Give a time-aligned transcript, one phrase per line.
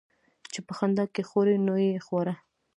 [0.51, 2.33] چي په خندا کې خورې، نو يې خوره.